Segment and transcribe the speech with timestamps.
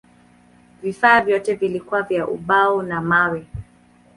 [0.83, 3.47] Vifaa vyote vilikuwa vya ubao na mawe.